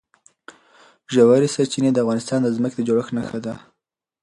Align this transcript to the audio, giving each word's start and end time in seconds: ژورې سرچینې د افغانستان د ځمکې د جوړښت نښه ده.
ژورې 1.13 1.47
سرچینې 1.55 1.91
د 1.93 1.97
افغانستان 2.03 2.39
د 2.43 2.47
ځمکې 2.55 2.75
د 2.79 2.85
جوړښت 2.87 3.11
نښه 3.17 3.39
ده. 3.45 3.53